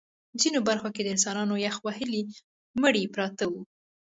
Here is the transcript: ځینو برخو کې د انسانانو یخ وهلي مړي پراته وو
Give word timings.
ځینو 0.41 0.59
برخو 0.69 0.89
کې 0.95 1.01
د 1.03 1.07
انسانانو 1.15 1.55
یخ 1.65 1.75
وهلي 1.85 2.21
مړي 2.81 3.03
پراته 3.13 3.45
وو 3.51 3.61